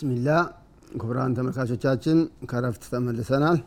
[0.00, 0.28] ብስሚላ
[0.92, 2.18] ክቡራን ተመልካቾቻችን
[2.50, 3.58] ከረፍት ተመልሰናል።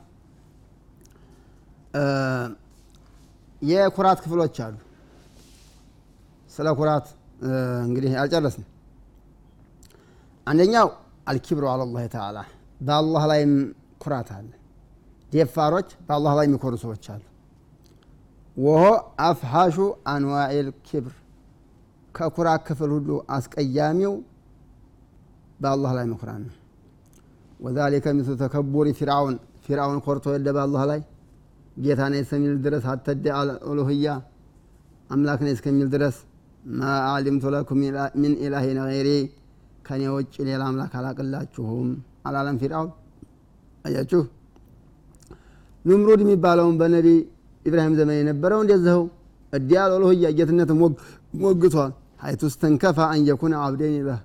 [3.61, 4.75] የኩራት ክፍሎች አሉ።
[6.51, 7.05] ስለ ኩራት
[7.85, 8.65] እንግዲህ አልጨረስም
[10.47, 10.89] አንደኛው
[11.27, 12.37] አልኪብሩ አላላህ ተዓላ።
[12.81, 13.53] በአላህ ላይም
[14.03, 14.49] ኩራት አለ።
[15.29, 17.23] ደፋሮች በአላህ ላይ የሚኮሩ ሰዎች አሉ።
[18.57, 18.83] ወሆ
[19.23, 19.77] አፍሓሹ
[20.09, 21.15] አንዋዒል ኪብር።
[22.15, 24.15] ከኩራት ክፍል ሁሉ አስቀያሚው
[25.63, 26.53] በአላህ ላይ መኩራት ነው።
[27.59, 29.35] ወዛሊከ ምስሉ ተከቡሪ ፊርዓውን
[29.65, 31.01] ፊርዓውን ኮርቶ የለ በአላህ ላይ።
[31.77, 33.25] ጌታ ነኝ እስከሚል ድረስ አተደ
[33.69, 34.07] ኡሉህያ
[35.09, 36.15] አምላክ እስከሚል ድረስ
[36.73, 36.81] ማ
[37.13, 37.79] አሊምቱ ለኩም
[38.21, 39.09] ሚን ኢላሂን ገይሪ
[39.87, 41.89] ከኔ ውጭ ሌላ አምላክ አላቅላችሁም
[42.27, 42.91] አላለም ፊርዓውን።
[43.85, 44.21] አያችሁ
[45.85, 47.07] ኑምሩድ የሚባለውን በነቢ
[47.65, 49.01] ኢብራሂም ዘመን የነበረው እንደዚኸው
[49.53, 50.69] እዲያል ኡሉህያ ጌትነት
[51.41, 51.91] ሞግቷል።
[52.23, 54.19] ሀይቱ ስተንከፋ አንየኩነ አብደን ለህ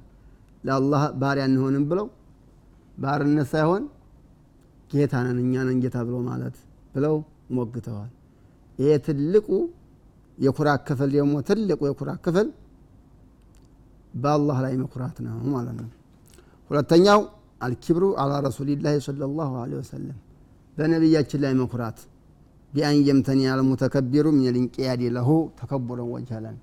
[0.68, 2.06] ለአላህ ባሪያ እንሆንም ብለው
[2.96, 3.82] ባርነት ሳይሆን
[4.90, 6.56] ጌታ ነን እኛ ነን ጌታ ብሎ ማለት
[6.94, 7.14] ብለው
[7.56, 8.10] ሞግተዋል።
[8.78, 9.48] ይሄ ትልቁ
[10.38, 12.48] የኩራት ክፍል ደግሞ ትልቁ የኩራት ክፍል
[14.14, 15.88] በአላህ ላይ መኩራት ነው ማለት ነው።
[16.70, 17.20] ሁለተኛው
[17.60, 20.18] አልኪብሩ አላ ረሱሊላህ صለ ላሁ ለ ወሰለም
[20.76, 21.98] በነቢያችን ላይ መኩራት
[22.72, 25.28] ቢአን የምተኒ አልሙተከቢሩ ምን ልንቅያድ ለሁ
[25.60, 26.56] ተከቡረን ወጀለን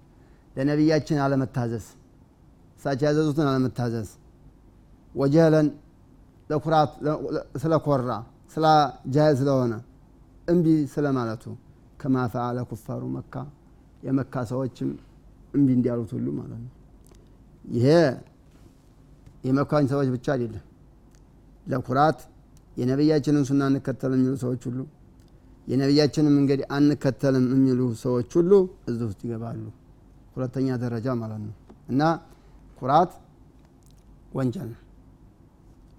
[0.56, 1.86] ለነቢያችን አለመታዘዝ
[2.86, 4.10] እሳቸው ያዘዙትን አለመታዘዝ።
[5.16, 5.68] ወጀለን
[6.50, 6.92] ለኩራት
[7.62, 8.12] ስለኮራ
[8.54, 8.66] ስለ
[9.14, 9.74] ጃህል ስለሆነ
[10.48, 11.44] እምቢ ስለማለቱ
[12.02, 13.34] ከማ ፈአለ ኩፋሩ መካ
[14.04, 14.90] የመካ ሰዎችም
[15.54, 16.72] እምቢ እንዲያሉት ሁሉ ማለት ነው።
[17.72, 17.88] ይሄ
[19.44, 20.64] የመካኝ ሰዎች ብቻ አይደለም።
[21.66, 22.20] ለኩራት
[22.78, 24.80] የነቢያችንን ሱና አንከተልም የሚሉ ሰዎች ሁሉ
[25.68, 28.52] የነቢያችንን መንገድ አንከተልም የሚሉ ሰዎች ሁሉ
[28.90, 29.66] እዚህ ውስጥ ይገባሉ።
[30.36, 31.54] ሁለተኛ ደረጃ ማለት ነው።
[31.90, 32.02] እና
[32.82, 33.12] ኩራት
[34.38, 34.82] ወንጀል ነው።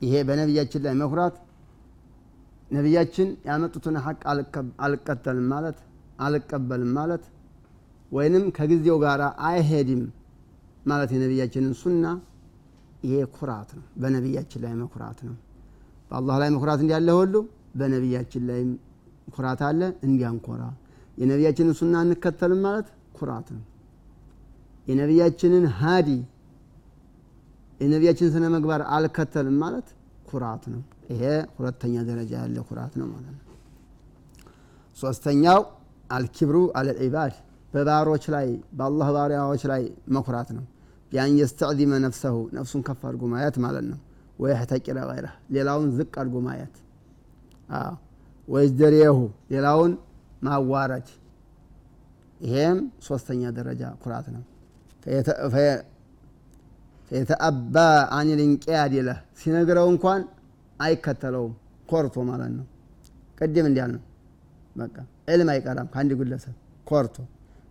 [0.00, 1.36] ይሄ በነቢያችን ላይ መኩራት
[2.70, 4.20] ነቢያችን ያመጡትን ሀቅ
[4.84, 5.78] አልቀተልም ማለት
[6.26, 7.24] አልቀበልም ማለት
[8.12, 10.02] ወይንም ከጊዜው ጋር አይሄድም
[10.86, 12.04] ማለት የነቢያችንን ሱና
[13.04, 15.34] ይሄ ኩራት ነው። በነቢያችን ላይ መኩራት ነው።
[16.10, 17.34] በአላህ ላይ መኩራት እንዲያለ ሁሉ
[17.80, 18.60] በነቢያችን ላይ
[19.34, 20.62] ኩራት አለ እንዲያንኮራ።
[21.18, 22.88] የነቢያችንን ሱና እንከተልም ማለት
[23.18, 23.64] ኩራት ነው።
[24.86, 26.08] የነቢያችንን ሀዲ
[27.80, 29.88] የነቢያችን ስነ መግባር አልከተልም ማለት
[30.28, 31.22] ኩራት ነው። ይሄ
[31.56, 33.42] ሁለተኛ ደረጃ ያለ ኩራት ነው ማለት ነው።
[34.98, 35.60] ሶስተኛው
[36.10, 37.34] አልኪብሩ አለልዒባድ
[37.72, 38.46] በባሮች ላይ
[38.78, 39.82] በአላህ ባሪያዎች ላይ
[40.16, 40.64] መኩራት ነው።
[41.12, 43.98] ቢያን የስተዕዚመ ነፍሰሁ ነፍሱን ከፍ አድርጎ ማየት ማለት ነው።
[44.38, 46.74] ወየሕተቂረ ገይረህ ሌላውን ዝቅ አድርጎ ማየት።
[48.48, 49.18] ወይዝደሪየሁ
[49.52, 49.92] ሌላውን
[50.42, 51.08] ማዋረድ።
[52.40, 54.42] ይሄም ሶስተኛ ደረጃ ኩራት ነው
[57.10, 57.76] ፈየተአባ
[58.16, 60.20] አን ልንቅያድ ለህ ሲነግረው እንኳን
[60.78, 61.52] አይከተለውም።
[61.90, 62.64] ኮርቶ ማለት ነው።
[63.38, 64.02] ቅድም እንዲያል ነው
[64.76, 64.96] በቃ
[65.32, 66.54] ዕልም አይቀራም ከአንድ ግለሰብ።
[66.86, 67.16] ኮርቶ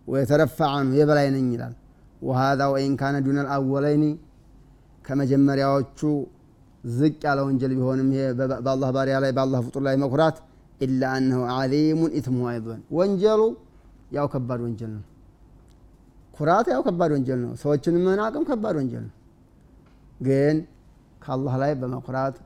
[0.08, 0.58] ወየተረፋ
[0.98, 1.74] የበላይ ነኝ ይላል።
[2.22, 4.04] ወሃዛ ወኢን ካነ ዱነ ልአወለይኒ
[5.04, 6.00] ከመጀመሪያዎቹ
[6.84, 8.22] ዝቅ ያለ ወንጀል ቢሆንም ይሄ
[8.60, 10.36] በአላህ ባሪያ ላይ በአላህ ፍጡር ላይ መኩራት
[10.80, 13.40] ኢላ አነሁ ዓሊሙን ኢትሙ አይዞን። ወንጀሉ
[14.16, 15.04] ያው ከባድ ወንጀል ነው።
[16.34, 19.12] ኩራት ያው ከባድ ወንጀል ነው። ሰዎችን መናቅም ከባድ ወንጀል ነው
[20.20, 20.56] ግን
[21.22, 22.36] ከአላህ ላይ በመኩራት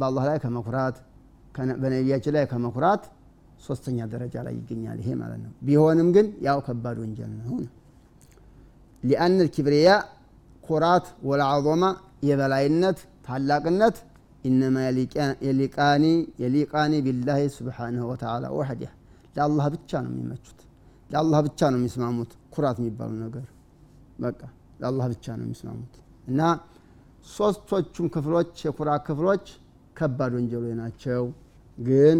[0.00, 0.96] በአላህ ላይ ከመኩራት
[1.80, 3.04] በነቢያችን ላይ ከመኩራት
[3.66, 7.56] ሶስተኛ ደረጃ ላይ ይገኛል ይሄ ማለት ነው። ቢሆንም ግን ያው ከባድ ወንጀል ነው
[9.02, 9.88] ሊአን ልኪብርያ
[10.64, 11.84] ኩራት ወልዓظማ
[12.28, 13.96] የበላይነት ታላቅነት
[14.44, 14.76] ኢነማ
[15.46, 16.04] የሊቃኒ
[16.42, 18.90] የሊቃኒ ቢላህ ስብሓንሁ ወተዓላ ወሐዲህ
[19.36, 20.58] ለአላህ ብቻ ነው የሚመቹት።
[21.10, 23.44] ለአላህ ብቻ ነው የሚስማሙት። ኩራት የሚባሉ ነገር
[24.18, 24.40] በቃ
[24.80, 25.94] ለአላህ ብቻ ነው የሚስማሙት።
[26.26, 26.40] እና
[27.28, 29.44] ሶስቶቹም ክፍሎች የኩራ ክፍሎች
[29.96, 31.22] ከባድ ወንጀሎች ናቸው።
[31.78, 32.18] ግን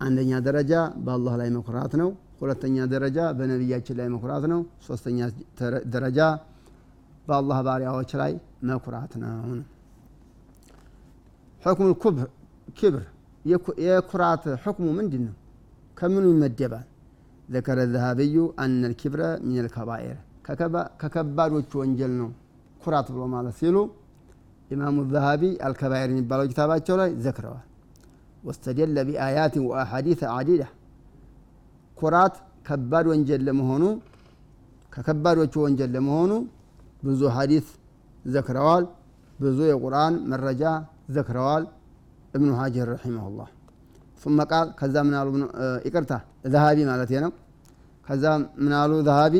[0.00, 0.72] አንደኛ ደረጃ
[1.04, 2.10] በአላህ ላይ መኩራት ነው።
[2.40, 5.18] ሁለተኛ ደረጃ በነቢያችን ላይ መኩራት ነው። ሶስተኛ
[5.94, 6.18] ደረጃ
[7.28, 8.32] በአላህ ባሪያዎች ላይ
[8.70, 9.38] መኩራት ነው።
[11.62, 11.94] ሕክሙል
[12.78, 13.02] ኪብር
[13.84, 15.34] የኩራት ሕክሙ ምንድን ነው?
[15.96, 16.86] ከምኑ ይመደባል?
[17.48, 20.16] ዘከረ ዘሃብዩ አነል ኪብረ ሚነል ከባኤር
[21.02, 22.28] ከከባዶቹ ወንጀል ነው
[22.80, 23.76] ኩራት ብሎ ማለት ሲሉ
[24.71, 27.65] ኢማሙ ዘሃቢ አልከባይር የሚባለው ኪታባቸው ላይ ዘክረዋል
[28.43, 30.63] ወስተደለ ቢአያት ወአሐዲት አዲዳ
[31.97, 32.35] ኩራት
[32.67, 33.83] ከባድ ወንጀል ለመሆኑ
[34.91, 36.31] ከከባዶቹ ወንጀል ለመሆኑ
[37.07, 37.67] ብዙ ሐዲስ
[38.25, 38.83] ዘክረዋል
[39.39, 40.63] ብዙ የቁርአን መረጃ
[41.15, 41.63] ዘክረዋል
[42.33, 43.49] እብኑ ሀጀር ረሒመሁላህ
[44.23, 45.27] ثم قال ከዛ ምናሉ
[45.87, 46.11] ይቅርታ
[46.53, 47.31] ዘሃቢ ማለት ነው
[48.07, 48.23] ከዛ
[48.63, 49.35] ምናሉ ዘሃቢ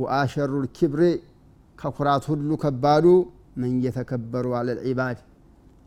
[0.00, 1.00] ወአሸሩ ልኪብር
[1.80, 3.06] ከኩራት ሁሉ ከባዱ
[3.57, 5.17] መን የተከበሩ አለ ልዒባድ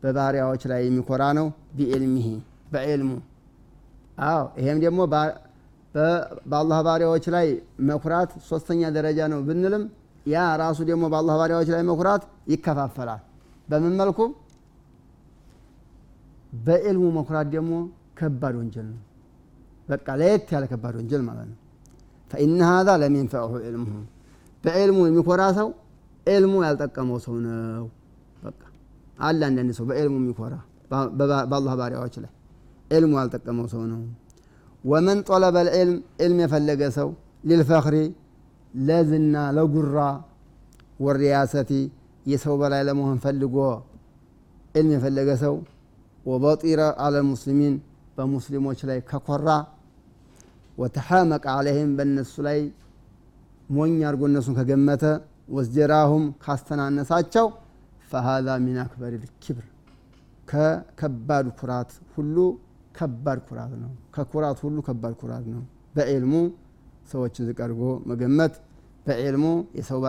[0.03, 1.47] በባሪያዎች ላይ የሚኮራ ነው።
[1.77, 2.27] ቢዕልሚሂ
[2.73, 3.11] በዕልሙ
[4.27, 5.01] አዎ ይሄም ደግሞ
[6.47, 7.47] በአላህ ባሪያዎች ላይ
[7.91, 9.85] መኩራት ሶስተኛ ደረጃ ነው ብንልም
[10.27, 12.23] ያ ራሱ ደግሞ በአላህ ባሪያዎች ላይ መኩራት
[12.53, 13.21] ይከፋፈላል።
[13.69, 14.19] በምን መልኩ?
[16.61, 17.73] በዕልሙ መኩራት ደግሞ
[18.19, 19.01] ከባድ ወንጀል ነው።
[19.89, 21.59] በቃ ለየት ያለ ከባድ ወንጀል ማለት ነው።
[22.31, 23.15] ፈኢነ ሀዛ ለም
[23.65, 23.95] ዕልሙሁ
[24.65, 25.69] በዕልሙ የሚኮራ ሰው
[26.27, 27.85] ዕልሙ ያልጠቀመው ሰው ነው።
[28.43, 28.61] በቃ
[29.21, 30.55] አለ አንዳንድ ሰው በዕልሙ የሚኮራ
[31.51, 32.33] በአላህ ባሪያዎች ላይ
[32.91, 34.01] ዕልሙ ያልጠቀመው ሰው ነው።
[34.85, 35.93] ወመን ጠለበ ልዕልም
[36.25, 37.09] ዕልም የፈለገ ሰው
[37.45, 37.97] ሊልፈኽሪ
[38.75, 39.99] ለዝና ለጉራ
[41.01, 41.73] ወሪያሰቲ
[42.27, 43.57] የሰው በላይ ለመሆን ፈልጎ
[44.75, 45.55] ዕልም የፈለገ ሰው
[46.27, 47.15] ወበጢረ አለ
[48.19, 49.49] በሙስሊሞች ላይ ከኮራ
[50.79, 52.59] ወተሐመቀ አለይህም በእነሱ ላይ
[53.71, 55.05] ሞኝ አድርጎ እነሱን ከገመተ
[55.51, 57.47] ወስጀራሁም ካስተናነሳቸው
[58.11, 59.67] ፈሃዛ ሚን አክበር ልኪብር
[60.49, 62.37] ከከባድ ኩራት ሁሉ
[62.99, 65.63] ከባድ ኩራት ነው። ከኩራት ሁሉ ከባድ ኩራት ነው።
[65.95, 66.33] በዕልሙ
[67.13, 67.61] ሰዎችን ዝቅ
[68.11, 68.55] መገመት፣
[69.07, 69.45] በዕልሙ
[69.79, 70.01] የሰው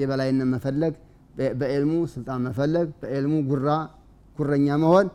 [0.00, 0.94] የበላይነት መፈለግ፣
[1.60, 3.68] በዕልሙ ስልጣን መፈለግ፣ በዕልሙ ጉራ
[4.38, 5.06] ጉረኛ መሆን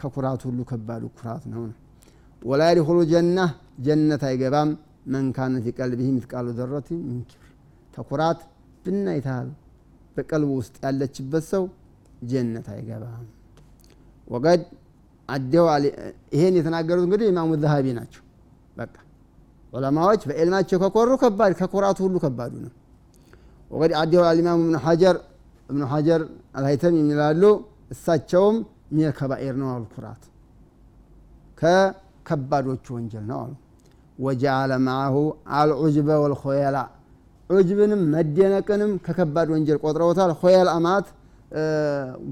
[0.00, 1.62] ከኩራት ሁሉ ከባዱ ኩራት ነው።
[2.42, 3.38] ወላ የድኹሉ ጀና
[3.84, 4.70] ጀነት አይገባም
[5.12, 7.20] መን ካነ ፊ ቀልቢሂ ሚትቃሉ ዘረት ሚን
[7.94, 8.40] ተኩራት
[8.84, 9.48] ብናይታል
[10.16, 11.64] በቀልቡ ውስጥ ያለችበት ሰው
[12.30, 13.26] ጀነት አይገባም።
[14.28, 14.62] ወቀድ
[15.28, 15.66] አደው
[16.34, 18.22] ይሄን የተናገሩት እንግዲህ ኢማሙ ዘሀቢ ናቸው።
[18.76, 18.94] በቃ
[19.72, 22.72] ዑለማዎች በዕልማቸው ከኮሩ ከባድ ከኩራቱ ሁሉ ከባዱ ነው።
[23.70, 25.16] ወቀድ አደው አልኢማሙ እብኑ ሐጀር
[25.68, 26.22] እብኑ ሐጀር
[26.56, 27.42] አልሀይተም የሚላሉ
[27.94, 28.56] እሳቸውም
[28.92, 30.22] ሚነል ከባኤር ነው አሉ። ኩራት
[31.58, 33.52] ከከባዶቹ ወንጀል ነው አሉ።
[34.18, 35.16] ወጀአለ መዓሁ
[35.58, 36.78] አልዑጅበ ወልኮየላ
[37.52, 41.08] ዑጅብንም መደነቅንም ከከባድ ወንጀል ቆጥረውታል። ኮየላ ማለት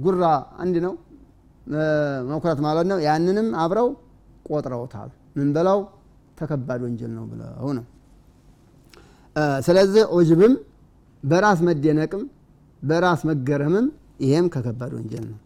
[0.02, 0.22] ጉራ
[0.62, 0.92] አንድ ነው
[2.28, 3.88] መኩራት ማለት ነው። ያንንም አብረው
[4.50, 5.80] ቆጥረውታል። ምን ብለው
[6.38, 7.84] ተከባድ ወንጀል ነው ብለው ነው።
[9.66, 10.54] ስለዚህ ዑጅብም
[11.22, 12.22] በራስ መደነቅም
[12.82, 13.86] በራስ መገረምም
[14.24, 15.38] ይሄም ከከባድ ወንጀል ነው።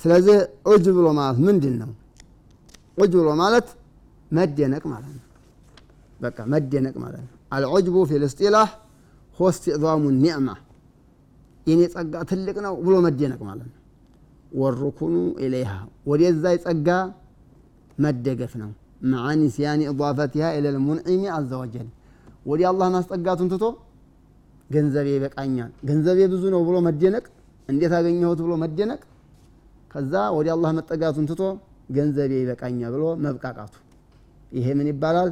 [0.00, 0.36] ስለዚህ
[0.66, 1.90] ዑጅብ ብሎ ማለት ምንድን ነው?
[2.98, 3.66] ዑጅብ ብሎ ማለት
[4.30, 5.24] መደነቅ ማለት ነው።
[6.20, 8.68] በቃ መደነቅ ማለት ነው። አልዑጅቡ ፊል እስጢላህ
[9.40, 9.46] ሆ
[10.18, 10.48] ኒዕማ
[11.66, 13.76] የኔ ጸጋ ትልቅ ነው ብሎ መደነቅ ማለት ነው።
[14.52, 15.14] ወሩኩኑ
[15.44, 15.72] ኢለይሃ
[16.10, 16.88] ወደዛ ጸጋ
[17.98, 18.70] መደገፍ ነው።
[19.10, 21.50] መዓ ኒስያኒ ኢዳፈቲሃ ኢለል ሙንዒሚ አዘ
[22.46, 23.64] ወዲ አላህ ማስጠጋቱን ትቶ
[24.70, 27.24] ገንዘቤ ይበቃኛል፣ ገንዘቤ ብዙ ነው ብሎ መደነቅ፣
[27.68, 29.00] እንዴት አገኘሁት ብሎ መደነቅ፣
[29.90, 31.42] ከዛ ወዲ አላህ መጠጋቱን ትቶ
[31.90, 33.74] ገንዘቤ ይበቃኛል ብሎ መብቃቃቱ፣
[34.52, 35.30] ይሄ ምን ይባላል?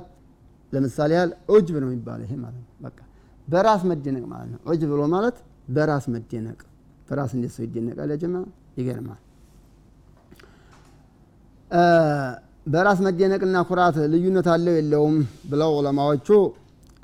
[0.73, 2.99] ለምሳሌ ያህል ዑጅብ ነው የሚባለው። ይሄ ማለት ነው በቃ
[3.49, 5.37] በራስ መደነቅ ማለት ነው። ዑጅብ ብሎ ማለት
[5.75, 6.59] በራስ መደነቅ።
[7.09, 8.11] በራስ እንዴት ሰው ይደነቃል?
[8.23, 8.35] ጀማ
[8.79, 9.21] ይገርማል።
[12.67, 15.17] በራስ መደነቅና ኩራት ልዩነት አለው የለውም
[15.51, 16.29] ብለው ዑለማዎቹ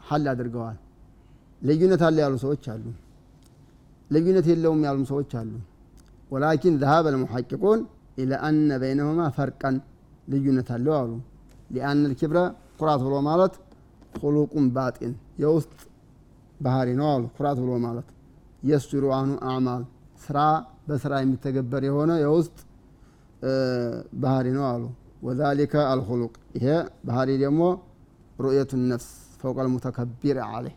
[0.08, 0.79] ሀል አድርገዋል።
[1.62, 2.85] ልዩነት አለ ያሉ ሰዎች አሉ፣
[4.11, 5.52] ልዩነት የለውም ያሉም ሰዎች አሉ።
[6.31, 7.81] ወላኪን ዘሀበ ልሙሐቂቁን
[8.19, 9.76] ኢለ አነ በይነሁማ ፈርቀን
[10.29, 11.11] ልዩነት አለው አሉ።
[11.70, 12.38] ሊአን ልኪብረ
[12.79, 13.55] ኩራት ብሎ ማለት
[14.23, 15.73] ሁሉቁን ባጢን የውስጥ
[16.61, 18.08] ባህሪ ነው አሉ። ኩራት ብሎ ማለት
[18.62, 19.82] የስሩ አኑ አዕማል
[20.20, 20.38] ስራ
[20.88, 22.56] በስራ የሚተገበር የሆነ የውስጥ
[24.23, 24.84] ባህሪ ነው አሉ።
[25.26, 26.66] ወዛሊከ አልሁሉቅ ይሄ
[27.08, 27.62] ባህሪ ደግሞ
[28.38, 29.08] ሩእየቱ ነፍስ
[29.40, 30.75] ፈውቀል ሙተከቢር አለህ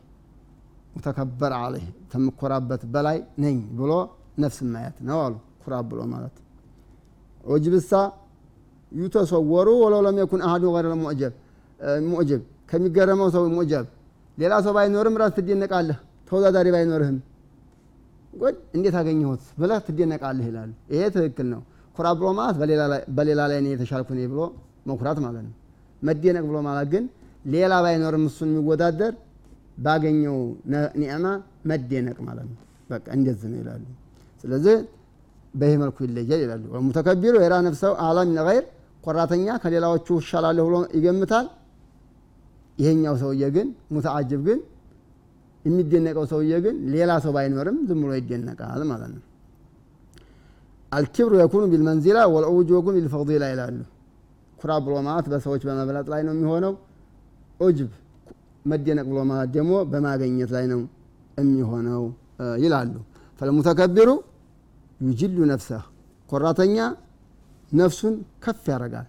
[0.95, 3.91] ሙተከበር አለህ ከምኮራበት በላይ ነኝ ብሎ
[4.43, 6.35] ነፍስ ማየት ነው አሉ። ኩራት ብሎ ማለት
[7.45, 7.91] ዑጅብሳ
[8.91, 10.93] ዩተሰወሩ ወለው ለም የኩን አሀዱ ገይረ
[12.07, 13.85] ሙዕጀብ ከሚገረመው ሰው ሙዕጀብ
[14.37, 15.97] ሌላ ሰው ባይኖርም ራስ ትደነቃለህ።
[16.29, 17.17] ተወዳዳሪ ባይኖርህም
[18.33, 21.61] ጎድ እንዴት አገኘሁት ብለህ ትደነቃለህ ይላሉ። ይሄ ትክክል ነው።
[21.97, 22.55] ኩራት ብሎ ማለት
[23.17, 24.41] በሌላ ላይ እኔ የተሻልኩ እኔ ብሎ
[24.89, 25.53] መኩራት ማለት ነው።
[26.01, 27.05] መደነቅ ብሎ ማለት ግን
[27.45, 29.13] ሌላ ባይኖርም እሱን የሚወዳደር
[29.77, 30.37] ባገኘው
[31.01, 31.25] ኒዕማ
[31.69, 32.57] መደነቅ ማለት ነው።
[32.89, 33.83] በቃ እንደዚህ ነው ይላሉ።
[34.43, 34.75] ስለዚህ
[35.53, 38.65] በይህ መልኩ ይለያል ይላሉ። ወሙተከቢሩ የራ ነፍሰው አላ ሚን ገይር
[39.03, 41.45] ቆራተኛ ከሌላዎቹ እሻላለሁ ብሎ ይገምታል።
[42.77, 44.59] ይሄኛው ሰውዬ ግን ሙተዓጅብ ግን
[45.65, 49.23] የሚደነቀው ሰውዬ ግን ሌላ ሰው ባይኖርም ዝም ብሎ ይደነቃል ማለት ነው።
[50.91, 53.79] አልኪብሩ የኩኑ ቢልመንዚላ ወልዑጅ የኩኑ ቢልፈዲላ ይላሉ።
[54.59, 56.73] ኩራት ብሎ ማለት በሰዎች በመብለጥ ላይ ነው የሚሆነው።
[57.59, 57.89] ዑጅብ
[58.65, 60.81] መደነቅ ብሎ ማለት ደግሞ በማገኘት ላይ ነው
[61.37, 62.03] የሚሆነው
[62.63, 62.93] ይላሉ።
[63.41, 64.09] ፈልሙተከቢሩ
[64.99, 65.83] ዩጅሉ ነፍሰህ
[66.29, 66.77] ኮራተኛ
[67.71, 69.07] ነፍሱን ከፍ ያደርጋል።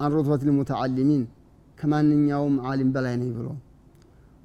[0.00, 1.22] አንሩትበት ልሙተዓሊሚን
[1.78, 3.48] ከማንኛውም ዓሊም በላይ ነኝ ብሎ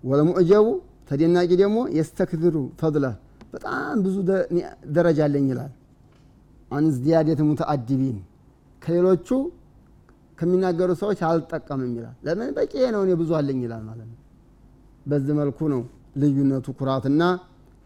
[0.04, 0.66] ወለሙዕጀቡ
[1.10, 3.06] ተደናቂ ደግሞ የስተክድሩ ፈድለ
[3.54, 4.16] በጣም ብዙ
[4.96, 5.72] ደረጃ አለኝ ይላል።
[6.72, 6.86] አን
[7.50, 8.18] ሙተአዲቢን
[8.82, 9.28] ከሌሎቹ
[10.38, 14.20] ከሚናገሩ ሰዎች አልጠቀምም ይላል። ለምን በቂ ነው እኔ ብዙ አለኝ ይላል ማለት ነው።
[15.06, 15.82] በዚህ መልኩ ነው
[16.22, 17.22] ልዩነቱ ኩራትና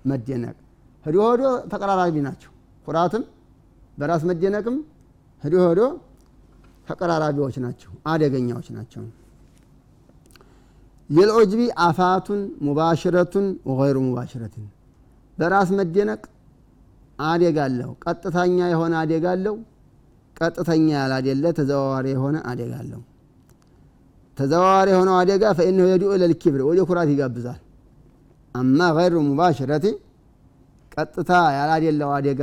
[0.06, 0.56] መደነቅ።
[1.06, 2.52] ህዶ ሆዶ ተቀራራቢ ናቸው።
[2.88, 3.24] ኩራትም
[3.98, 4.78] በራስ መደነቅም
[5.44, 5.82] ህዶ ሆዶ
[6.88, 9.04] ተቀራራቢዎች ናቸው፣ አደገኛዎች ናቸው።
[11.10, 14.66] ሊልዑጅቢ አፋቱን ሙባሽረቱን ወገይሩ ሙባሽረትን
[15.38, 16.22] በራስ መደነቅ
[17.20, 19.56] አደጋ አለው። ቀጥተኛ የሆነ አደጋ አለው።
[20.38, 22.74] ቀጥተኛ ያላደለ ተዘዋዋሪ የሆነ አደጋ
[24.38, 27.62] ተዘዋዋሪ የሆነው አደጋ ፈኢነሁ የድኡ ኢለል ኪብር ወደ ኩራት ይጋብዛል።
[28.56, 29.86] አማ ገይሩ ሙባሽረቲ
[30.92, 32.42] ቀጥታ ያላደለው አደጋ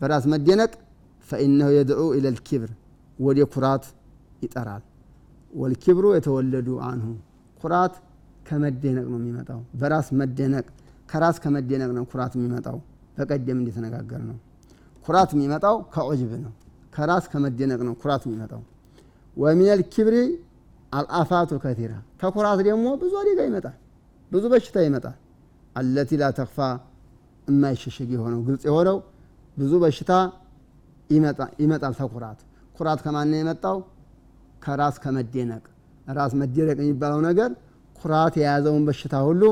[0.00, 0.72] በራስ መደነቅ
[1.28, 2.70] ፈኢነሁ የድዑ ኢለል ኪብር
[3.18, 3.84] ወደ ኩራት
[4.42, 4.84] ይጠራል።
[5.52, 7.08] ወልኪብሩ የተወለዱ አንሁ
[7.60, 7.94] ኩራት
[8.48, 10.66] ከመደነቅ ነው የሚመጣው። በራስ መደነቅ
[11.08, 12.76] ከራስ ከመደነቅ ነው ኩራት የሚመጣው።
[13.16, 14.36] በቀደም እንደተነጋገር ነው
[15.06, 16.52] ኩራት የሚመጣው ከዑጅብ ነው።
[16.94, 18.62] ከራስ ከመደነቅ ነው ኩራት የሚመጣው።
[19.36, 20.16] ወሚነል ኪብሪ
[20.92, 23.76] አልአፋቱ ከቲራ ከኩራት ደግሞ ብዙ አደጋ ይመጣል፣
[24.32, 25.16] ብዙ በሽታ ይመጣል።
[25.76, 26.58] አለቲ ተክፋ
[27.48, 28.96] የማይሸሸግ የሆነው ግልጽ የሆነው
[29.56, 30.12] ብዙ በሽታ
[31.60, 32.40] ይመጣል ተኩራት።
[32.76, 33.76] ኩራት ከማን የመጣው?
[34.64, 35.64] ከራስ ከመደነቅ
[36.08, 37.50] ራስ መደነቅ የሚባለው ነገር
[37.96, 39.42] ኩራት የያዘውን በሽታ ሁሉ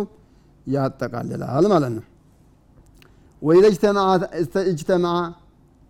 [0.66, 2.04] ያጠቃልላል ማለት ነው።
[3.42, 3.64] ወኢዘ
[4.70, 5.16] እጅተማዓ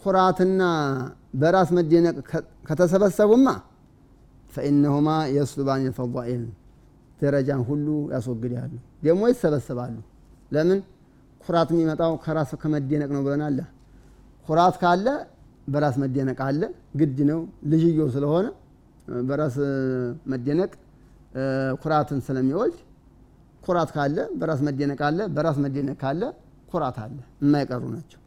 [0.00, 0.62] ኩራትና
[1.34, 2.16] በራስ መደነቅ
[2.68, 3.48] ከተሰበሰቡማ
[4.52, 6.44] ፈኢነሁማ የስሉባን ልፈዳኢል
[7.20, 9.94] ደረጃን ሁሉ ያስወግዳሉ፣ ደግሞ ይሰበሰባሉ።
[10.50, 10.78] ለምን
[11.40, 13.58] ኩራት የሚመጣው ከራስ ከመደነቅ ነው ብለናል።
[14.48, 15.06] ኩራት ካለ
[15.68, 16.62] በራስ መደነቅ አለ፣
[17.00, 17.40] ግድ ነው።
[17.72, 18.46] ልጅየው ስለሆነ
[19.28, 19.56] በራስ
[20.32, 20.72] መደነቅ
[21.82, 22.76] ኩራትን ስለሚወልድ
[23.62, 26.22] ኩራት ካለ በራስ መደነቅ አለ፣ በራስ መደነቅ ካለ
[26.70, 28.20] ኩራት አለ። የማይቀሩ ናቸው።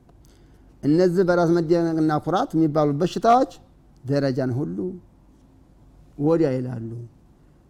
[0.83, 3.51] እነዚህ በራስ መደነቅና ኩራት የሚባሉ በሽታዎች
[4.03, 4.77] ደረጃን ሁሉ
[6.19, 6.89] ወዲያ ይላሉ።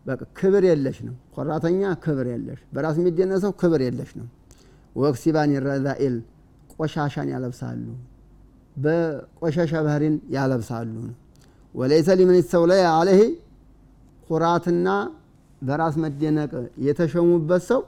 [0.05, 4.27] በቃ ክብር የለሽ ነው። ኮራተኛ ክብር የለሽ፣ በራስ የሚደነሰው ክብር የለሽ ነው።
[4.95, 6.15] ወክሲባን ረዛኢል
[6.75, 7.85] ቆሻሻን ያለብሳሉ፣
[8.75, 10.93] በቆሻሻ ባህሪን ያለብሳሉ።
[11.75, 13.19] ወለይሰ ሊመን ስተውለየ አለህ
[14.27, 14.87] ኩራትና
[15.61, 16.51] በራስ መደነቅ
[16.85, 17.81] የተሸሙበት ሰው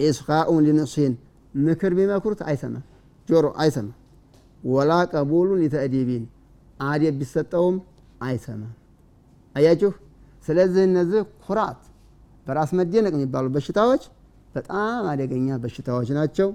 [0.00, 1.14] ኢስቃኡን ሊንስሂን
[1.58, 2.84] ምክር ቢመክሩት አይሰማም፣
[3.28, 3.94] ጆሮ አይሰማም።
[4.64, 6.24] ወላ ቀቡሉን ሊተእዲቢን
[6.82, 7.76] አዴብ ቢሰጠውም
[8.22, 8.72] አይሰማም።
[9.54, 9.90] አያችሁ።
[10.48, 11.80] ስለዚህ እነዚህ ኩራት፣
[12.46, 14.02] በራስ መደነቅ የሚባሉ በሽታዎች
[14.54, 16.48] በጣም አደገኛ በሽታዎች ናቸው።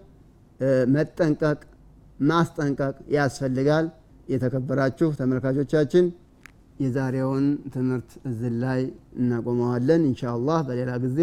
[0.94, 1.60] መጠንቀቅ፣
[2.30, 3.86] ማስጠንቀቅ ያስፈልጋል።
[4.28, 6.06] የተከበራችሁ ተመልካቾቻችን
[6.81, 8.81] የዛሬውን ትምህርት እዚህ ላይ
[9.21, 11.21] እናቆመዋለን። ኢንሻ አላህ በሌላ ጊዜ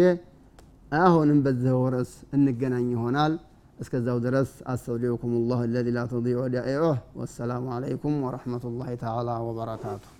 [1.00, 3.34] አሁንም በዚያው ርዕስ እንገናኝ ይሆናል።
[3.78, 10.12] እስከዛው ድረስ አስተውዲዑኩም ላህ አለዚ ላ ተዲዑ ወዳኢዑህ። ወሰላሙ አለይኩም ወረሕመቱላሂ ተዓላ ወበረካቱሁ።